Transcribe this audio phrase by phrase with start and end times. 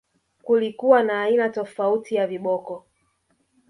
[0.43, 2.85] Kulikuwa na aina tofauti ya viboko